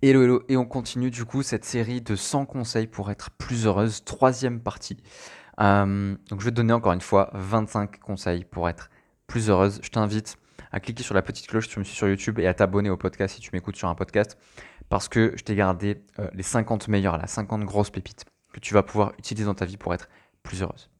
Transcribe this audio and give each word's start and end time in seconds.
Hello, 0.00 0.22
hello, 0.22 0.44
et 0.48 0.56
on 0.56 0.64
continue 0.64 1.10
du 1.10 1.24
coup 1.24 1.42
cette 1.42 1.64
série 1.64 2.00
de 2.00 2.14
100 2.14 2.46
conseils 2.46 2.86
pour 2.86 3.10
être 3.10 3.32
plus 3.32 3.66
heureuse, 3.66 4.04
troisième 4.04 4.60
partie. 4.60 4.96
Euh, 5.58 6.14
donc 6.28 6.38
je 6.38 6.44
vais 6.44 6.52
te 6.52 6.56
donner 6.56 6.72
encore 6.72 6.92
une 6.92 7.00
fois 7.00 7.30
25 7.34 7.98
conseils 7.98 8.44
pour 8.44 8.68
être 8.68 8.90
plus 9.26 9.50
heureuse. 9.50 9.80
Je 9.82 9.88
t'invite 9.88 10.36
à 10.70 10.78
cliquer 10.78 11.02
sur 11.02 11.16
la 11.16 11.22
petite 11.22 11.48
cloche 11.48 11.66
si 11.66 11.72
tu 11.72 11.80
me 11.80 11.84
suis 11.84 11.96
sur 11.96 12.06
YouTube 12.06 12.38
et 12.38 12.46
à 12.46 12.54
t'abonner 12.54 12.90
au 12.90 12.96
podcast 12.96 13.34
si 13.34 13.40
tu 13.40 13.50
m'écoutes 13.52 13.74
sur 13.74 13.88
un 13.88 13.96
podcast 13.96 14.38
parce 14.88 15.08
que 15.08 15.32
je 15.34 15.42
t'ai 15.42 15.56
gardé 15.56 16.04
euh, 16.20 16.30
les 16.32 16.44
50 16.44 16.86
meilleurs, 16.86 17.18
la 17.18 17.26
50 17.26 17.64
grosses 17.64 17.90
pépites 17.90 18.24
que 18.52 18.60
tu 18.60 18.74
vas 18.74 18.84
pouvoir 18.84 19.14
utiliser 19.18 19.46
dans 19.46 19.54
ta 19.54 19.64
vie 19.64 19.78
pour 19.78 19.94
être 19.94 20.08
plus 20.44 20.62
heureuse. 20.62 20.90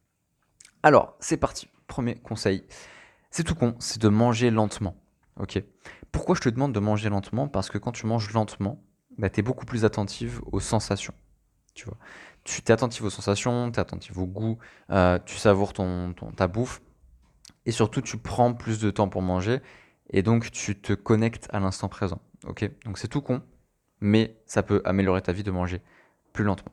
Alors, 0.83 1.15
c'est 1.21 1.37
parti. 1.37 1.69
Premier 1.87 2.15
conseil, 2.15 2.65
c'est 3.31 3.45
tout 3.45 3.55
con, 3.55 3.75
c'est 3.79 4.01
de 4.01 4.09
manger 4.09 4.51
lentement. 4.51 4.97
Ok? 5.39 5.63
Pourquoi 6.11 6.35
je 6.35 6.41
te 6.41 6.49
demande 6.49 6.73
de 6.73 6.79
manger 6.81 7.07
lentement? 7.07 7.47
Parce 7.47 7.69
que 7.69 7.77
quand 7.77 7.93
tu 7.93 8.05
manges 8.05 8.33
lentement, 8.33 8.83
bah, 9.19 9.29
tu 9.29 9.41
es 9.41 9.43
beaucoup 9.43 9.65
plus 9.65 9.83
attentive 9.83 10.41
aux 10.51 10.61
sensations. 10.61 11.13
Tu 11.75 11.85
vois. 11.85 11.97
Tu 12.45 12.61
es 12.61 12.71
attentive 12.71 13.03
aux 13.03 13.09
sensations, 13.09 13.69
tu 13.69 13.77
es 13.77 13.81
attentive 13.81 14.17
au 14.17 14.25
goût, 14.25 14.57
euh, 14.91 15.19
tu 15.25 15.35
savoures 15.37 15.73
ton, 15.73 16.15
ta 16.35 16.47
bouffe. 16.47 16.81
Et 17.65 17.71
surtout, 17.71 18.01
tu 18.01 18.17
prends 18.17 18.53
plus 18.53 18.79
de 18.79 18.89
temps 18.89 19.09
pour 19.09 19.21
manger. 19.21 19.59
Et 20.09 20.23
donc, 20.23 20.49
tu 20.51 20.79
te 20.79 20.93
connectes 20.93 21.47
à 21.51 21.59
l'instant 21.59 21.89
présent. 21.89 22.21
Ok 22.47 22.69
Donc, 22.85 22.97
c'est 22.97 23.09
tout 23.09 23.21
con, 23.21 23.43
mais 23.99 24.37
ça 24.45 24.63
peut 24.63 24.81
améliorer 24.85 25.21
ta 25.21 25.33
vie 25.33 25.43
de 25.43 25.51
manger 25.51 25.81
plus 26.31 26.45
lentement. 26.45 26.71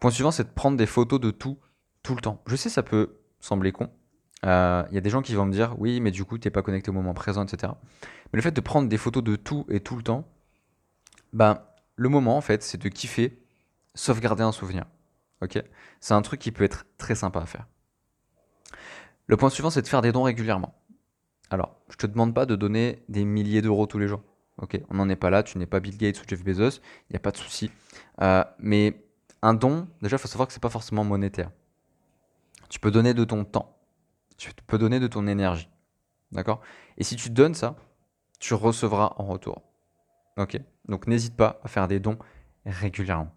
Point 0.00 0.12
suivant, 0.12 0.30
c'est 0.30 0.44
de 0.44 0.52
prendre 0.54 0.76
des 0.76 0.86
photos 0.86 1.20
de 1.20 1.32
tout, 1.32 1.58
tout 2.04 2.14
le 2.14 2.20
temps. 2.20 2.40
Je 2.46 2.54
sais, 2.54 2.68
ça 2.68 2.84
peut 2.84 3.18
sembler 3.40 3.72
con. 3.72 3.90
Il 4.44 4.48
euh, 4.48 4.84
y 4.92 4.96
a 4.96 5.00
des 5.00 5.10
gens 5.10 5.22
qui 5.22 5.34
vont 5.34 5.44
me 5.44 5.52
dire, 5.52 5.74
oui, 5.78 6.00
mais 6.00 6.12
du 6.12 6.24
coup, 6.24 6.38
tu 6.38 6.46
n'es 6.46 6.52
pas 6.52 6.62
connecté 6.62 6.90
au 6.90 6.94
moment 6.94 7.14
présent, 7.14 7.44
etc. 7.44 7.72
Mais 8.32 8.36
le 8.36 8.42
fait 8.42 8.52
de 8.52 8.60
prendre 8.60 8.88
des 8.88 8.96
photos 8.96 9.24
de 9.24 9.34
tout 9.34 9.66
et 9.68 9.80
tout 9.80 9.96
le 9.96 10.04
temps, 10.04 10.28
ben, 11.32 11.62
le 11.96 12.08
moment, 12.08 12.36
en 12.36 12.40
fait, 12.40 12.62
c'est 12.62 12.78
de 12.78 12.88
kiffer, 12.88 13.38
sauvegarder 13.94 14.42
un 14.42 14.52
souvenir. 14.52 14.84
Ok? 15.42 15.62
C'est 16.00 16.14
un 16.14 16.22
truc 16.22 16.40
qui 16.40 16.52
peut 16.52 16.64
être 16.64 16.86
très 16.96 17.14
sympa 17.14 17.40
à 17.40 17.46
faire. 17.46 17.66
Le 19.26 19.36
point 19.36 19.50
suivant, 19.50 19.70
c'est 19.70 19.82
de 19.82 19.88
faire 19.88 20.02
des 20.02 20.12
dons 20.12 20.22
régulièrement. 20.22 20.74
Alors, 21.50 21.76
je 21.90 21.96
te 21.96 22.06
demande 22.06 22.34
pas 22.34 22.46
de 22.46 22.56
donner 22.56 23.02
des 23.08 23.24
milliers 23.24 23.62
d'euros 23.62 23.86
tous 23.86 23.98
les 23.98 24.08
jours. 24.08 24.22
Ok, 24.58 24.80
on 24.90 24.94
n'en 24.94 25.08
est 25.08 25.16
pas 25.16 25.30
là, 25.30 25.42
tu 25.42 25.56
n'es 25.58 25.66
pas 25.66 25.80
Bill 25.80 25.96
Gates 25.96 26.20
ou 26.20 26.24
Jeff 26.26 26.42
Bezos, 26.42 26.80
il 27.08 27.12
n'y 27.12 27.16
a 27.16 27.20
pas 27.20 27.30
de 27.30 27.36
souci. 27.36 27.70
Euh, 28.20 28.44
mais 28.58 29.00
un 29.40 29.54
don, 29.54 29.86
déjà, 30.02 30.16
il 30.16 30.18
faut 30.18 30.28
savoir 30.28 30.48
que 30.48 30.52
c'est 30.52 30.62
pas 30.62 30.68
forcément 30.68 31.04
monétaire. 31.04 31.50
Tu 32.68 32.80
peux 32.80 32.90
donner 32.90 33.14
de 33.14 33.24
ton 33.24 33.44
temps, 33.44 33.78
tu 34.36 34.50
peux 34.66 34.78
donner 34.78 34.98
de 34.98 35.06
ton 35.06 35.26
énergie. 35.26 35.68
D'accord? 36.32 36.60
Et 36.96 37.04
si 37.04 37.16
tu 37.16 37.30
donnes 37.30 37.54
ça, 37.54 37.76
tu 38.40 38.54
recevras 38.54 39.14
en 39.16 39.26
retour. 39.26 39.62
Ok? 40.36 40.60
Donc 40.88 41.06
n'hésite 41.06 41.36
pas 41.36 41.60
à 41.62 41.68
faire 41.68 41.88
des 41.88 42.00
dons 42.00 42.18
régulièrement. 42.64 43.32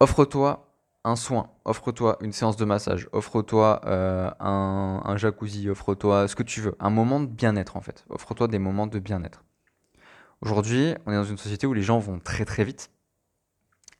Offre-toi 0.00 0.70
un 1.04 1.16
soin, 1.16 1.50
offre-toi 1.64 2.16
une 2.22 2.32
séance 2.32 2.56
de 2.56 2.64
massage, 2.64 3.08
offre-toi 3.12 3.82
euh, 3.84 4.30
un, 4.40 5.16
jacuzzi, 5.16 5.68
offre-toi 5.68 6.28
ce 6.28 6.34
que 6.34 6.42
tu 6.42 6.62
veux, 6.62 6.74
un 6.80 6.90
moment 6.90 7.20
de 7.20 7.26
bien-être 7.26 7.76
en 7.76 7.80
fait. 7.80 8.04
Offre-toi 8.08 8.48
des 8.48 8.58
moments 8.58 8.86
de 8.86 8.98
bien-être. 8.98 9.44
Aujourd'hui, 10.40 10.94
on 11.04 11.12
est 11.12 11.16
dans 11.16 11.24
une 11.24 11.36
société 11.36 11.66
où 11.66 11.74
les 11.74 11.82
gens 11.82 11.98
vont 11.98 12.18
très 12.18 12.44
très 12.44 12.64
vite 12.64 12.90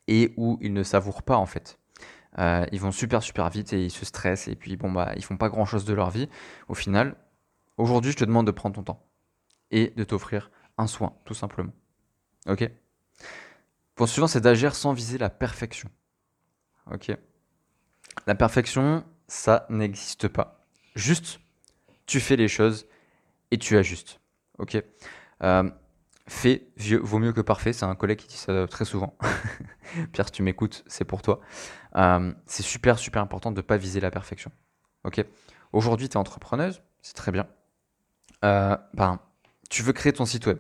et 0.09 0.33
où 0.37 0.59
ils 0.63 0.73
ne 0.73 0.83
savourent 0.83 1.23
pas 1.23 1.37
en 1.37 1.47
fait. 1.47 1.79
Euh, 2.39 2.67
ils 2.73 2.81
vont 2.81 2.91
super 2.91 3.23
super 3.23 3.49
vite 3.51 3.73
et 3.73 3.85
ils 3.85 3.91
se 3.91 4.05
stressent 4.05 4.49
et 4.49 4.57
puis 4.57 4.77
bon 4.77 4.91
bah 4.91 5.13
ils 5.15 5.25
font 5.25 5.37
pas 5.37 5.49
grand 5.51 5.67
chose 5.67 5.85
de 5.85 5.95
leur 5.95 6.11
vie. 6.11 6.29
Au 6.69 6.75
final, 6.75 7.17
aujourd'hui, 7.77 8.13
je 8.13 8.17
te 8.17 8.25
demande 8.25 8.47
de 8.47 8.51
prendre 8.51 8.75
ton 8.75 8.83
temps 8.83 9.07
et 9.71 9.93
de 9.95 10.05
t'offrir 10.05 10.51
un 10.79 10.87
soin, 10.87 11.13
tout 11.25 11.35
simplement. 11.35 11.73
Ok 12.47 12.71
Point 13.95 14.07
suivant, 14.07 14.27
c'est 14.27 14.41
d'agir 14.41 14.75
sans 14.75 14.93
viser 14.93 15.19
la 15.19 15.31
perfection. 15.31 15.89
Ok 16.91 17.17
La 18.27 18.35
perfection, 18.35 19.05
ça 19.29 19.67
n'existe 19.71 20.29
pas. 20.29 20.67
Juste, 20.95 21.41
tu 22.07 22.21
fais 22.21 22.37
les 22.37 22.49
choses 22.49 22.87
et 23.51 23.59
tu 23.59 23.77
ajustes. 23.77 24.21
Ok 24.59 24.77
euh, 25.43 25.71
Fait 26.27 26.69
vieux 26.77 26.99
vaut 26.99 27.19
mieux 27.19 27.33
que 27.33 27.41
parfait, 27.41 27.73
c'est 27.73 27.85
un 27.85 27.95
collègue 27.95 28.19
qui 28.19 28.29
dit 28.29 28.37
ça 28.37 28.67
très 28.67 28.85
souvent. 28.85 29.17
Pierre, 30.13 30.27
si 30.27 30.33
tu 30.33 30.43
m'écoutes, 30.43 30.85
c'est 30.87 31.05
pour 31.05 31.23
toi. 31.23 31.41
Euh, 31.97 32.33
c'est 32.47 32.63
super, 32.63 32.99
super 32.99 33.23
important 33.23 33.53
de 33.53 33.57
ne 33.57 33.63
pas 33.63 33.77
viser 33.77 34.01
la 34.01 34.11
perfection. 34.11 34.51
Ok 35.05 35.25
Aujourd'hui, 35.73 36.09
tu 36.09 36.15
es 36.15 36.17
entrepreneuse, 36.19 36.83
c'est 37.03 37.15
très 37.15 37.33
bien. 37.33 37.49
Euh, 38.45 38.77
ben, 38.93 39.19
tu 39.71 39.83
veux 39.83 39.93
créer 39.93 40.13
ton 40.13 40.27
site 40.27 40.47
web. 40.47 40.59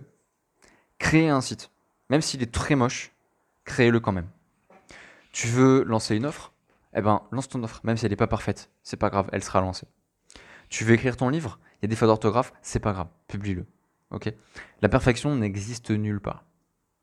Créer 0.98 1.28
un 1.28 1.40
site. 1.40 1.70
Même 2.10 2.20
s'il 2.20 2.42
est 2.42 2.52
très 2.52 2.74
moche, 2.74 3.12
crée-le 3.64 4.00
quand 4.00 4.12
même. 4.12 4.28
Tu 5.32 5.48
veux 5.48 5.84
lancer 5.84 6.16
une 6.16 6.26
offre? 6.26 6.52
Eh 6.96 7.00
ben, 7.00 7.22
lance 7.32 7.48
ton 7.48 7.62
offre, 7.64 7.80
même 7.82 7.96
si 7.96 8.06
elle 8.06 8.12
n'est 8.12 8.16
pas 8.16 8.26
parfaite. 8.26 8.70
C'est 8.82 8.96
pas 8.96 9.10
grave, 9.10 9.28
elle 9.32 9.42
sera 9.42 9.60
lancée. 9.60 9.88
Tu 10.68 10.84
veux 10.84 10.94
écrire 10.94 11.16
ton 11.16 11.28
livre? 11.28 11.58
Il 11.76 11.84
y 11.84 11.86
a 11.86 11.88
des 11.88 11.96
fautes 11.96 12.08
d'orthographe, 12.08 12.52
c'est 12.62 12.78
pas 12.80 12.92
grave, 12.92 13.08
publie-le. 13.26 13.66
Ok? 14.10 14.32
La 14.80 14.88
perfection 14.88 15.34
n'existe 15.34 15.90
nulle 15.90 16.20
part. 16.20 16.44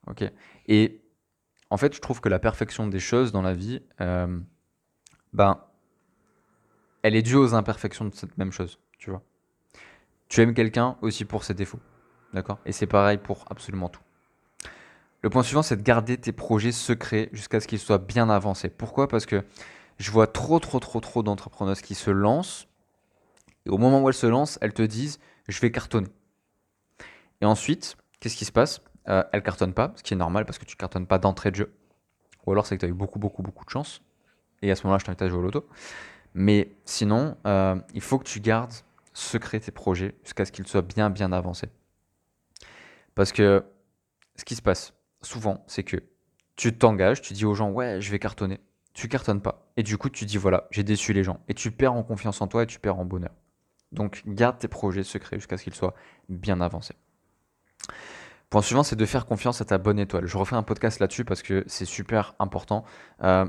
Ok? 0.07 0.23
Et 0.67 1.01
en 1.69 1.77
fait, 1.77 1.93
je 1.93 2.01
trouve 2.01 2.21
que 2.21 2.29
la 2.29 2.39
perfection 2.39 2.87
des 2.87 2.99
choses 2.99 3.31
dans 3.31 3.41
la 3.41 3.53
vie, 3.53 3.81
euh, 3.99 4.39
ben, 5.33 5.61
elle 7.03 7.15
est 7.15 7.21
due 7.21 7.35
aux 7.35 7.53
imperfections 7.53 8.05
de 8.05 8.13
cette 8.13 8.37
même 8.37 8.51
chose, 8.51 8.79
tu 8.97 9.09
vois? 9.09 9.21
Tu 10.29 10.41
aimes 10.41 10.53
quelqu'un 10.53 10.97
aussi 11.01 11.25
pour 11.25 11.43
ses 11.43 11.53
défauts. 11.53 11.79
D'accord? 12.33 12.59
Et 12.65 12.71
c'est 12.71 12.87
pareil 12.87 13.17
pour 13.17 13.45
absolument 13.49 13.89
tout. 13.89 14.01
Le 15.21 15.29
point 15.29 15.43
suivant, 15.43 15.61
c'est 15.61 15.77
de 15.77 15.83
garder 15.83 16.17
tes 16.17 16.31
projets 16.31 16.71
secrets 16.71 17.29
jusqu'à 17.31 17.59
ce 17.59 17.67
qu'ils 17.67 17.79
soient 17.79 17.99
bien 17.99 18.29
avancés. 18.29 18.69
Pourquoi? 18.69 19.07
Parce 19.07 19.25
que 19.25 19.43
je 19.99 20.09
vois 20.09 20.27
trop, 20.27 20.59
trop, 20.59 20.79
trop, 20.79 20.99
trop 20.99 21.21
d'entrepreneuses 21.21 21.81
qui 21.81 21.93
se 21.93 22.09
lancent. 22.09 22.67
Et 23.65 23.69
au 23.69 23.77
moment 23.77 24.01
où 24.01 24.07
elles 24.09 24.15
se 24.15 24.25
lancent, 24.25 24.57
elles 24.61 24.73
te 24.73 24.81
disent 24.81 25.19
je 25.47 25.59
vais 25.59 25.71
cartonner. 25.71 26.09
Et 27.41 27.45
ensuite, 27.45 27.97
qu'est-ce 28.19 28.35
qui 28.35 28.45
se 28.45 28.51
passe? 28.51 28.81
Euh, 29.09 29.23
Elles 29.31 29.43
cartonnent 29.43 29.73
pas, 29.73 29.93
ce 29.95 30.03
qui 30.03 30.13
est 30.13 30.17
normal 30.17 30.45
parce 30.45 30.59
que 30.59 30.65
tu 30.65 30.75
cartonnes 30.75 31.07
pas 31.07 31.17
d'entrée 31.17 31.51
de 31.51 31.55
jeu. 31.55 31.73
Ou 32.45 32.51
alors 32.51 32.65
c'est 32.65 32.75
que 32.75 32.81
tu 32.81 32.85
as 32.85 32.89
eu 32.89 32.93
beaucoup, 32.93 33.19
beaucoup, 33.19 33.41
beaucoup 33.43 33.65
de 33.65 33.69
chance. 33.69 34.01
Et 34.61 34.71
à 34.71 34.75
ce 34.75 34.83
moment-là, 34.83 34.99
je 34.99 35.05
t'invite 35.05 35.21
à 35.21 35.27
jouer 35.27 35.39
au 35.39 35.41
loto. 35.41 35.67
Mais 36.33 36.71
sinon, 36.85 37.35
euh, 37.45 37.75
il 37.93 38.01
faut 38.01 38.19
que 38.19 38.23
tu 38.23 38.39
gardes 38.39 38.73
secret 39.13 39.59
tes 39.59 39.71
projets 39.71 40.15
jusqu'à 40.23 40.45
ce 40.45 40.51
qu'ils 40.51 40.67
soient 40.67 40.81
bien, 40.81 41.09
bien 41.09 41.31
avancés. 41.31 41.69
Parce 43.15 43.31
que 43.31 43.63
ce 44.35 44.45
qui 44.45 44.55
se 44.55 44.61
passe 44.61 44.93
souvent, 45.21 45.63
c'est 45.67 45.83
que 45.83 45.97
tu 46.55 46.77
t'engages, 46.77 47.21
tu 47.21 47.33
dis 47.33 47.45
aux 47.45 47.53
gens, 47.53 47.71
ouais, 47.71 48.01
je 48.01 48.11
vais 48.11 48.19
cartonner. 48.19 48.59
Tu 48.93 49.07
cartonnes 49.07 49.41
pas. 49.41 49.71
Et 49.77 49.83
du 49.83 49.97
coup, 49.97 50.09
tu 50.09 50.25
dis, 50.25 50.37
voilà, 50.37 50.67
j'ai 50.71 50.83
déçu 50.83 51.13
les 51.13 51.23
gens. 51.23 51.39
Et 51.47 51.53
tu 51.53 51.71
perds 51.71 51.93
en 51.93 52.03
confiance 52.03 52.41
en 52.41 52.47
toi 52.47 52.63
et 52.63 52.67
tu 52.67 52.79
perds 52.79 52.99
en 52.99 53.05
bonheur. 53.05 53.31
Donc, 53.91 54.23
garde 54.27 54.57
tes 54.59 54.67
projets 54.67 55.03
secrets 55.03 55.37
jusqu'à 55.37 55.57
ce 55.57 55.63
qu'ils 55.63 55.75
soient 55.75 55.95
bien 56.29 56.61
avancés. 56.61 56.95
Point 58.49 58.61
suivant, 58.61 58.83
c'est 58.83 58.97
de 58.97 59.05
faire 59.05 59.25
confiance 59.25 59.61
à 59.61 59.65
ta 59.65 59.77
bonne 59.77 59.97
étoile. 59.97 60.27
Je 60.27 60.37
refais 60.37 60.55
un 60.55 60.63
podcast 60.63 60.99
là-dessus 60.99 61.23
parce 61.23 61.41
que 61.41 61.63
c'est 61.67 61.85
super 61.85 62.35
important. 62.37 62.83
Euh, 63.23 63.45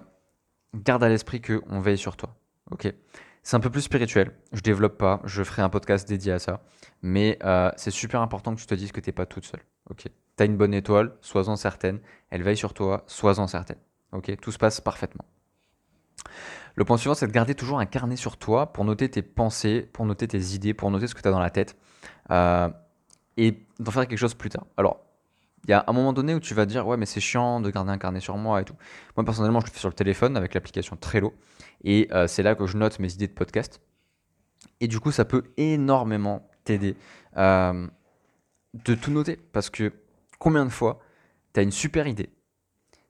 garde 0.74 1.02
à 1.02 1.08
l'esprit 1.08 1.40
qu'on 1.42 1.80
veille 1.80 1.98
sur 1.98 2.16
toi. 2.16 2.36
Ok 2.70 2.92
c'est 3.42 3.56
un 3.56 3.60
peu 3.60 3.70
plus 3.70 3.82
spirituel. 3.82 4.32
Je 4.52 4.60
développe 4.60 4.98
pas. 4.98 5.20
Je 5.24 5.42
ferai 5.42 5.62
un 5.62 5.68
podcast 5.68 6.08
dédié 6.08 6.32
à 6.32 6.38
ça. 6.38 6.62
Mais 7.02 7.38
euh, 7.44 7.70
c'est 7.76 7.90
super 7.90 8.20
important 8.20 8.54
que 8.54 8.60
tu 8.60 8.66
te 8.66 8.74
dises 8.74 8.92
que 8.92 9.00
tu 9.00 9.08
n'es 9.08 9.12
pas 9.12 9.26
toute 9.26 9.44
seule. 9.44 9.62
Ok? 9.90 10.04
Tu 10.04 10.42
as 10.42 10.44
une 10.44 10.56
bonne 10.56 10.74
étoile, 10.74 11.16
sois-en 11.20 11.56
certaine. 11.56 12.00
Elle 12.30 12.42
veille 12.42 12.56
sur 12.56 12.72
toi, 12.72 13.04
sois-en 13.06 13.46
certaine. 13.46 13.78
Ok? 14.12 14.32
Tout 14.40 14.52
se 14.52 14.58
passe 14.58 14.80
parfaitement. 14.80 15.24
Le 16.74 16.84
point 16.84 16.96
suivant, 16.96 17.14
c'est 17.14 17.26
de 17.26 17.32
garder 17.32 17.54
toujours 17.54 17.80
un 17.80 17.86
carnet 17.86 18.16
sur 18.16 18.36
toi 18.36 18.72
pour 18.72 18.84
noter 18.84 19.10
tes 19.10 19.22
pensées, 19.22 19.88
pour 19.92 20.06
noter 20.06 20.28
tes 20.28 20.54
idées, 20.54 20.72
pour 20.72 20.90
noter 20.90 21.06
ce 21.06 21.14
que 21.14 21.20
tu 21.20 21.28
dans 21.28 21.40
la 21.40 21.50
tête. 21.50 21.76
Euh, 22.30 22.70
et 23.36 23.66
d'en 23.78 23.90
faire 23.90 24.06
quelque 24.06 24.18
chose 24.18 24.34
plus 24.34 24.50
tard. 24.50 24.66
Alors, 24.76 25.00
il 25.64 25.70
y 25.70 25.74
a 25.74 25.84
un 25.86 25.92
moment 25.92 26.12
donné 26.12 26.34
où 26.34 26.40
tu 26.40 26.54
vas 26.54 26.66
dire 26.66 26.86
ouais 26.86 26.96
mais 26.96 27.06
c'est 27.06 27.20
chiant 27.20 27.60
de 27.60 27.70
garder 27.70 27.90
un 27.92 27.98
carnet 27.98 28.20
sur 28.20 28.36
moi 28.36 28.60
et 28.60 28.64
tout. 28.64 28.74
Moi 29.16 29.24
personnellement 29.24 29.60
je 29.60 29.66
le 29.66 29.70
fais 29.72 29.78
sur 29.78 29.88
le 29.88 29.94
téléphone 29.94 30.36
avec 30.36 30.54
l'application 30.54 30.96
Trello 30.96 31.34
et 31.84 32.08
euh, 32.12 32.26
c'est 32.26 32.42
là 32.42 32.54
que 32.54 32.66
je 32.66 32.76
note 32.76 32.98
mes 32.98 33.12
idées 33.12 33.28
de 33.28 33.32
podcast. 33.32 33.80
Et 34.80 34.88
du 34.88 34.98
coup 34.98 35.12
ça 35.12 35.24
peut 35.24 35.44
énormément 35.56 36.48
t'aider 36.64 36.96
euh, 37.36 37.86
de 38.74 38.94
tout 38.94 39.10
noter 39.10 39.36
parce 39.36 39.70
que 39.70 39.92
combien 40.38 40.64
de 40.64 40.70
fois 40.70 41.00
tu 41.54 41.60
as 41.60 41.62
une 41.62 41.72
super 41.72 42.06
idée, 42.08 42.30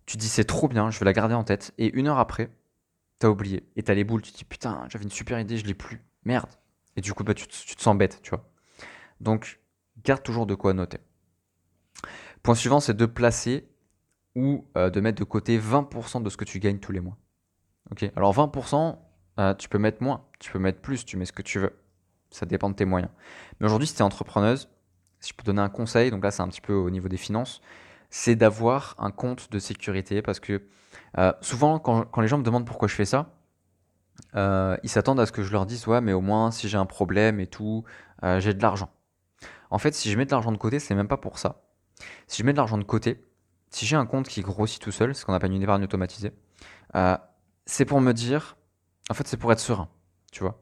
tu 0.05 0.17
dis 0.17 0.29
c'est 0.29 0.45
trop 0.45 0.69
bien, 0.69 0.91
je 0.91 0.99
vais 0.99 1.05
la 1.05 1.13
garder 1.15 1.35
en 1.35 1.45
tête 1.45 1.73
et 1.79 1.91
une 1.95 2.09
heure 2.09 2.19
après 2.19 2.51
tu 3.21 3.27
as 3.27 3.31
oublié 3.31 3.67
et 3.77 3.83
tu 3.83 3.91
as 3.91 3.95
les 3.95 4.05
boules, 4.05 4.21
tu 4.23 4.33
te 4.33 4.39
dis 4.39 4.45
putain 4.45 4.85
j'avais 4.91 5.05
une 5.05 5.11
super 5.11 5.41
idée, 5.41 5.57
je 5.57 5.65
l'ai 5.65 5.75
plus, 5.75 6.03
merde. 6.25 6.51
Et 6.97 7.01
du 7.01 7.15
coup 7.15 7.25
bah, 7.25 7.33
tu, 7.33 7.47
tu 7.47 7.77
te 7.77 7.81
sens 7.83 7.97
bête, 7.97 8.21
tu 8.23 8.31
vois. 8.31 8.45
Donc 9.21 9.61
garde 10.05 10.23
toujours 10.23 10.45
de 10.45 10.55
quoi 10.55 10.75
noter. 10.75 10.99
Point 12.43 12.55
suivant, 12.57 12.81
c'est 12.81 12.97
de 12.97 13.07
placer 13.07 13.69
ou 14.35 14.67
euh, 14.77 14.91
de 14.91 15.01
mettre 15.01 15.19
de 15.19 15.25
côté 15.25 15.59
20% 15.59 16.23
de 16.23 16.31
ce 16.31 16.37
que 16.37 16.45
tu 16.45 16.59
gagnes 16.59 16.79
tous 16.79 16.93
les 16.93 17.01
mois. 17.01 17.17
Ok. 17.91 18.11
Alors 18.17 18.35
20%, 18.35 18.99
euh, 19.39 19.55
tu 19.55 19.69
peux 19.69 19.79
mettre 19.79 20.03
moins, 20.03 20.25
tu 20.41 20.51
peux 20.51 20.59
mettre 20.59 20.81
plus, 20.81 21.05
tu 21.05 21.17
mets 21.17 21.25
ce 21.25 21.33
que 21.33 21.43
tu 21.43 21.59
veux. 21.59 21.79
Ça 22.31 22.47
dépend 22.47 22.71
de 22.71 22.75
tes 22.75 22.85
moyens. 22.85 23.13
Mais 23.61 23.67
aujourd'hui, 23.67 23.87
si 23.87 23.95
tu 23.95 24.01
es 24.01 24.03
entrepreneuse, 24.03 24.69
si 25.21 25.31
je 25.31 25.35
peux 25.35 25.45
donner 25.45 25.61
un 25.61 25.69
conseil, 25.69 26.11
donc 26.11 26.25
là 26.25 26.31
c'est 26.31 26.43
un 26.43 26.49
petit 26.49 26.61
peu 26.61 26.73
au 26.73 26.91
niveau 26.91 27.09
des 27.09 27.17
finances, 27.17 27.61
c'est 28.11 28.35
d'avoir 28.35 28.97
un 28.99 29.11
compte 29.11 29.51
de 29.53 29.59
sécurité 29.59 30.23
parce 30.23 30.41
que 30.41 30.63
euh, 31.19 31.33
souvent, 31.43 31.79
quand, 31.79 32.21
les 32.21 32.29
gens 32.29 32.39
me 32.39 32.43
demandent 32.43 32.67
pourquoi 32.67 32.89
je 32.89 32.95
fais 32.95 33.05
ça, 33.05 33.35
ils 34.35 34.89
s'attendent 34.89 35.21
à 35.21 35.27
ce 35.27 35.33
que 35.33 35.43
je 35.43 35.53
leur 35.53 35.67
dise 35.67 35.87
Ouais, 35.87 36.01
mais 36.01 36.13
au 36.13 36.21
moins, 36.21 36.51
si 36.51 36.69
j'ai 36.69 36.79
un 36.79 36.87
problème 36.87 37.39
et 37.39 37.47
tout, 37.47 37.85
j'ai 38.39 38.55
de 38.55 38.63
l'argent. 38.63 38.91
En 39.71 39.79
fait, 39.79 39.95
si 39.95 40.11
je 40.11 40.19
mets 40.19 40.27
de 40.27 40.31
l'argent 40.31 40.53
de 40.53 40.59
côté, 40.59 40.79
c'est 40.79 40.95
même 40.95 41.09
pas 41.09 41.17
pour 41.17 41.39
ça. 41.39 41.63
Si 42.27 42.43
je 42.43 42.47
mets 42.47 42.53
de 42.53 42.59
l'argent 42.59 42.79
de 42.79 42.85
côté, 42.85 43.25
si 43.71 43.87
j'ai 43.87 43.97
un 43.97 44.07
compte 44.07 44.29
qui 44.29 44.43
grossit 44.43 44.81
tout 44.81 44.93
seul, 44.93 45.15
ce 45.15 45.25
qu'on 45.25 45.35
appelle 45.35 45.53
une 45.53 45.63
épargne 45.63 45.85
automatisée, 45.85 46.33
c'est 47.67 47.85
pour 47.85 48.01
me 48.01 48.13
dire 48.13 48.57
En 49.11 49.15
fait, 49.15 49.27
c'est 49.27 49.37
pour 49.37 49.53
être 49.53 49.61
serein, 49.61 49.89
tu 50.31 50.43
vois. 50.43 50.61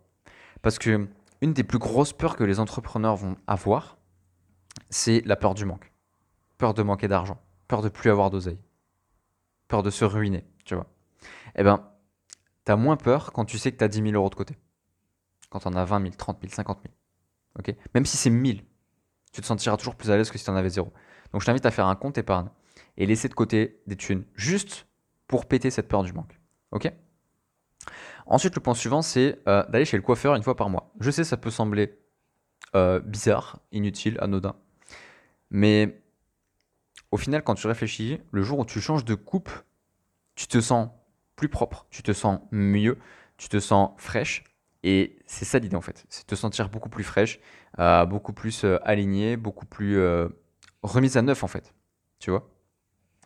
Parce 0.62 0.78
que 0.78 1.08
une 1.40 1.52
des 1.52 1.64
plus 1.64 1.78
grosses 1.78 2.12
peurs 2.12 2.36
que 2.36 2.44
les 2.44 2.60
entrepreneurs 2.60 3.16
vont 3.16 3.36
avoir, 3.46 3.98
c'est 4.90 5.22
la 5.24 5.36
peur 5.36 5.54
du 5.54 5.64
manque. 5.64 5.92
Peur 6.58 6.74
de 6.74 6.82
manquer 6.82 7.08
d'argent, 7.08 7.40
peur 7.68 7.82
de 7.82 7.88
plus 7.88 8.10
avoir 8.10 8.30
d'oseille, 8.30 8.60
peur 9.68 9.82
de 9.82 9.90
se 9.90 10.04
ruiner, 10.04 10.44
tu 10.64 10.74
vois. 10.74 10.86
Eh 11.56 11.62
ben, 11.62 11.88
tu 12.66 12.72
as 12.72 12.76
moins 12.76 12.96
peur 12.96 13.32
quand 13.32 13.46
tu 13.46 13.58
sais 13.58 13.72
que 13.72 13.78
tu 13.78 13.84
as 13.84 13.88
10 13.88 14.02
000 14.02 14.12
euros 14.12 14.28
de 14.28 14.34
côté. 14.34 14.56
Quand 15.48 15.66
on 15.66 15.74
as 15.74 15.84
20 15.84 16.02
000, 16.02 16.14
30 16.16 16.38
000, 16.42 16.52
50 16.52 16.80
000. 16.82 16.94
ok? 17.58 17.74
Même 17.94 18.04
si 18.04 18.16
c'est 18.16 18.30
1000, 18.30 18.64
tu 19.32 19.40
te 19.40 19.46
sentiras 19.46 19.76
toujours 19.76 19.96
plus 19.96 20.10
à 20.10 20.16
l'aise 20.16 20.30
que 20.30 20.38
si 20.38 20.44
tu 20.44 20.50
en 20.50 20.56
avais 20.56 20.70
zéro. 20.70 20.92
Donc 21.32 21.40
je 21.42 21.46
t'invite 21.46 21.66
à 21.66 21.70
faire 21.70 21.86
un 21.86 21.96
compte 21.96 22.18
épargne 22.18 22.48
et 22.96 23.06
laisser 23.06 23.28
de 23.28 23.34
côté 23.34 23.80
des 23.86 23.96
thunes 23.96 24.24
juste 24.34 24.86
pour 25.26 25.46
péter 25.46 25.70
cette 25.70 25.88
peur 25.88 26.02
du 26.02 26.12
manque. 26.12 26.40
Ok? 26.72 26.92
Ensuite, 28.26 28.54
le 28.54 28.60
point 28.60 28.74
suivant, 28.74 29.02
c'est 29.02 29.38
euh, 29.48 29.66
d'aller 29.68 29.84
chez 29.84 29.96
le 29.96 30.02
coiffeur 30.02 30.34
une 30.34 30.42
fois 30.42 30.54
par 30.56 30.70
mois. 30.70 30.92
Je 31.00 31.10
sais, 31.10 31.24
ça 31.24 31.36
peut 31.36 31.50
sembler 31.50 31.98
euh, 32.76 33.00
bizarre, 33.00 33.60
inutile, 33.72 34.18
anodin. 34.20 34.54
Mais 35.50 36.00
au 37.10 37.16
final, 37.16 37.42
quand 37.42 37.56
tu 37.56 37.66
réfléchis, 37.66 38.20
le 38.30 38.42
jour 38.42 38.60
où 38.60 38.64
tu 38.64 38.80
changes 38.80 39.04
de 39.04 39.14
coupe, 39.14 39.50
tu 40.36 40.46
te 40.46 40.60
sens 40.60 40.90
plus 41.34 41.48
propre, 41.48 41.86
tu 41.90 42.02
te 42.02 42.12
sens 42.12 42.40
mieux, 42.52 42.98
tu 43.36 43.48
te 43.48 43.58
sens 43.58 43.90
fraîche. 43.96 44.44
Et 44.82 45.18
c'est 45.26 45.44
ça 45.44 45.58
l'idée 45.58 45.76
en 45.76 45.82
fait, 45.82 46.06
c'est 46.08 46.26
te 46.26 46.34
sentir 46.34 46.70
beaucoup 46.70 46.88
plus 46.88 47.04
fraîche, 47.04 47.40
euh, 47.78 48.06
beaucoup 48.06 48.32
plus 48.32 48.64
alignée, 48.84 49.36
beaucoup 49.36 49.66
plus 49.66 49.98
remise 50.82 51.16
à 51.16 51.22
neuf 51.22 51.42
en 51.42 51.48
fait. 51.48 51.74
Tu 52.18 52.30
vois 52.30 52.48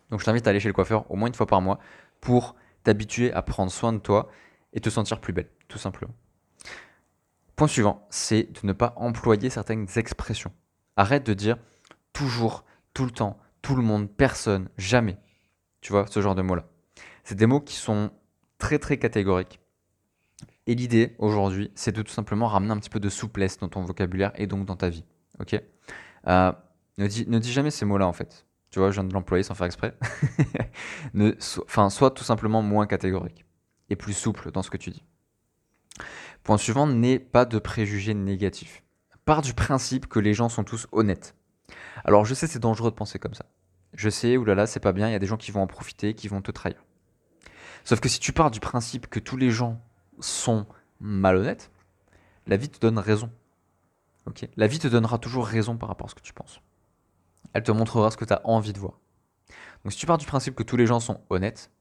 Donc 0.09 0.19
je 0.19 0.25
t'invite 0.25 0.47
à 0.47 0.49
aller 0.49 0.59
chez 0.59 0.69
le 0.69 0.73
coiffeur 0.73 1.09
au 1.11 1.15
moins 1.15 1.27
une 1.27 1.33
fois 1.33 1.47
par 1.47 1.61
mois 1.61 1.79
pour 2.21 2.55
t'habituer 2.83 3.31
à 3.33 3.41
prendre 3.41 3.71
soin 3.71 3.93
de 3.93 3.99
toi 3.99 4.29
et 4.73 4.79
te 4.79 4.89
sentir 4.89 5.19
plus 5.21 5.33
belle, 5.33 5.49
tout 5.67 5.77
simplement. 5.77 6.13
Point 7.55 7.67
suivant, 7.67 8.05
c'est 8.09 8.43
de 8.43 8.67
ne 8.67 8.73
pas 8.73 8.93
employer 8.97 9.49
certaines 9.49 9.87
expressions. 9.95 10.51
Arrête 10.97 11.25
de 11.25 11.33
dire 11.33 11.57
toujours, 12.13 12.65
tout 12.93 13.05
le 13.05 13.11
temps, 13.11 13.39
tout 13.61 13.75
le 13.75 13.81
monde, 13.81 14.09
personne, 14.09 14.69
jamais. 14.77 15.17
Tu 15.81 15.91
vois, 15.91 16.05
ce 16.07 16.21
genre 16.21 16.35
de 16.35 16.41
mots-là. 16.41 16.65
C'est 17.23 17.35
des 17.35 17.45
mots 17.45 17.61
qui 17.61 17.75
sont 17.75 18.11
très 18.57 18.79
très 18.79 18.97
catégoriques. 18.97 19.59
Et 20.67 20.75
l'idée 20.75 21.15
aujourd'hui, 21.19 21.71
c'est 21.75 21.91
de 21.91 22.01
tout 22.01 22.11
simplement 22.11 22.47
ramener 22.47 22.71
un 22.71 22.77
petit 22.77 22.89
peu 22.89 22.99
de 22.99 23.09
souplesse 23.09 23.57
dans 23.57 23.69
ton 23.69 23.83
vocabulaire 23.83 24.31
et 24.35 24.47
donc 24.47 24.65
dans 24.65 24.75
ta 24.75 24.89
vie. 24.89 25.05
Ok? 25.39 25.59
Euh, 26.27 26.51
ne, 26.97 27.07
dis, 27.07 27.51
jamais 27.51 27.71
ces 27.71 27.85
mots-là 27.85 28.07
en 28.07 28.13
fait. 28.13 28.45
Tu 28.71 28.79
vois, 28.79 28.89
je 28.89 28.95
viens 28.95 29.03
de 29.03 29.13
l'employer 29.13 29.43
sans 29.43 29.55
faire 29.55 29.65
exprès. 29.65 29.97
enfin, 31.65 31.89
sois 31.89 32.11
tout 32.11 32.23
simplement 32.23 32.61
moins 32.61 32.87
catégorique 32.87 33.45
et 33.89 33.95
plus 33.95 34.13
souple 34.13 34.51
dans 34.51 34.63
ce 34.63 34.69
que 34.69 34.77
tu 34.77 34.89
dis. 34.89 35.03
Point 36.43 36.57
suivant, 36.57 36.87
n'aie 36.87 37.19
pas 37.19 37.45
de 37.45 37.59
préjugés 37.59 38.13
négatifs. 38.13 38.83
Pars 39.25 39.41
du 39.41 39.53
principe 39.53 40.07
que 40.07 40.19
les 40.19 40.33
gens 40.33 40.49
sont 40.49 40.63
tous 40.63 40.87
honnêtes. 40.91 41.35
Alors 42.03 42.25
je 42.25 42.33
sais 42.33 42.47
c'est 42.47 42.59
dangereux 42.59 42.91
de 42.91 42.95
penser 42.95 43.17
comme 43.17 43.33
ça. 43.33 43.45
Je 43.93 44.09
sais, 44.09 44.35
oulala, 44.35 44.67
c'est 44.67 44.81
pas 44.81 44.91
bien, 44.91 45.07
il 45.07 45.13
y 45.13 45.15
a 45.15 45.19
des 45.19 45.25
gens 45.25 45.37
qui 45.37 45.51
vont 45.51 45.61
en 45.61 45.67
profiter, 45.67 46.13
qui 46.13 46.27
vont 46.27 46.41
te 46.41 46.51
trahir. 46.51 46.83
Sauf 47.85 47.99
que 47.99 48.09
si 48.09 48.19
tu 48.19 48.33
pars 48.33 48.51
du 48.51 48.59
principe 48.59 49.07
que 49.07 49.19
tous 49.19 49.37
les 49.37 49.51
gens 49.51 49.81
sont 50.19 50.65
malhonnêtes, 50.99 51.71
la 52.47 52.57
vie 52.57 52.69
te 52.69 52.79
donne 52.79 52.99
raison. 52.99 53.31
Ok? 54.25 54.47
La 54.57 54.67
vie 54.67 54.79
te 54.79 54.87
donnera 54.87 55.17
toujours 55.17 55.45
raison 55.45 55.77
par 55.77 55.89
rapport 55.89 56.07
à 56.07 56.09
ce 56.09 56.15
que 56.15 56.21
tu 56.21 56.33
penses. 56.33 56.61
Elle 57.55 57.63
te 57.63 57.71
montrera 57.71 58.11
ce 58.11 58.17
que 58.17 58.25
tu 58.25 58.33
as 58.33 58.45
envie 58.45 58.73
de 58.73 58.79
voir. 58.79 58.99
Donc 59.85 59.93
si 59.93 59.97
tu 59.97 60.05
pars 60.05 60.17
du 60.17 60.25
principe 60.25 60.55
que 60.55 60.63
tous 60.63 60.75
les 60.75 60.85
gens 60.85 60.99
sont 60.99 61.21
honnêtes, 61.29 61.71